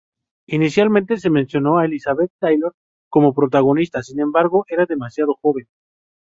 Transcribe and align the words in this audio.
Inicialmente 0.47 1.17
se 1.17 1.29
mencionó 1.29 1.77
a 1.77 1.85
Elizabeth 1.85 2.31
Taylor 2.39 2.73
como 3.07 3.35
protagonista; 3.35 4.01
sin 4.01 4.19
embargo, 4.19 4.65
era 4.67 4.87
demasiado 4.87 5.37
joven. 5.39 5.67